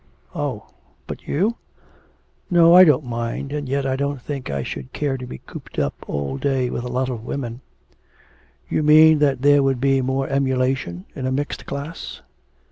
'Oh! 0.33 0.65
But 1.05 1.27
you?' 1.27 1.57
'No, 2.49 2.73
I 2.75 2.83
don't 2.85 3.05
mind, 3.05 3.53
and 3.53 3.69
yet 3.69 3.85
I 3.85 3.95
don't 3.95 4.19
think 4.19 4.49
I 4.49 4.63
should 4.63 4.93
care 4.93 5.15
to 5.15 5.27
be 5.27 5.37
cooped 5.37 5.77
up 5.77 5.93
all 6.07 6.37
day 6.39 6.71
with 6.71 6.83
a 6.83 6.87
lot 6.91 7.11
of 7.11 7.23
women.' 7.23 7.61
'You 8.67 8.81
mean 8.81 9.19
that 9.19 9.43
there 9.43 9.61
would 9.61 9.79
be 9.79 10.01
more 10.01 10.27
emulation 10.27 11.05
in 11.15 11.27
a 11.27 11.31
mixed 11.31 11.67
class?' 11.67 12.23